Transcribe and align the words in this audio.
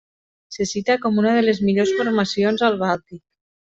Se 0.55 0.65
cita 0.71 0.95
com 1.03 1.21
una 1.25 1.35
de 1.37 1.45
les 1.45 1.63
millors 1.69 1.95
formacions 2.01 2.69
al 2.71 2.85
Bàltic. 2.85 3.27